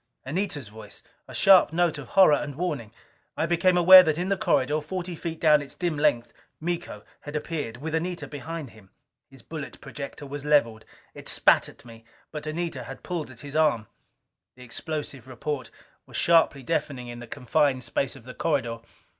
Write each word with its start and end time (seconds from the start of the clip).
Anita's 0.25 0.69
voice! 0.69 1.03
A 1.27 1.35
sharp 1.35 1.71
note 1.71 1.99
of 1.99 2.07
horror 2.17 2.33
and 2.33 2.55
warning. 2.55 2.91
I 3.37 3.45
became 3.45 3.77
aware 3.77 4.01
that 4.01 4.17
in 4.17 4.29
the 4.29 4.35
corridor, 4.35 4.81
forty 4.81 5.15
feet 5.15 5.39
down 5.39 5.61
its 5.61 5.75
dim 5.75 5.95
length, 5.95 6.33
Miko 6.59 7.03
had 7.19 7.35
appeared 7.35 7.77
with 7.77 7.93
Anita 7.93 8.25
behind 8.25 8.71
him. 8.71 8.89
His 9.29 9.43
bullet 9.43 9.79
projector 9.79 10.25
was 10.25 10.43
leveled. 10.43 10.85
It 11.13 11.27
spat 11.27 11.69
at 11.69 11.85
me. 11.85 12.03
But 12.31 12.47
Anita 12.47 12.85
had 12.85 13.03
pulled 13.03 13.29
at 13.29 13.41
his 13.41 13.55
arm. 13.55 13.85
The 14.55 14.63
explosive 14.63 15.27
report 15.27 15.69
was 16.07 16.17
sharply 16.17 16.63
deafening 16.63 17.07
in 17.07 17.19
the 17.19 17.27
confined 17.27 17.83
space 17.83 18.15
of 18.15 18.23
the 18.23 18.33
corridor. 18.33 18.79